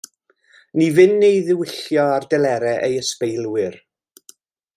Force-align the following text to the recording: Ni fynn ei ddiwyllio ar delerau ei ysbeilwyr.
Ni 0.77 0.87
fynn 0.95 1.25
ei 1.27 1.37
ddiwyllio 1.49 2.07
ar 2.15 2.25
delerau 2.31 2.81
ei 2.89 2.99
ysbeilwyr. 3.03 3.79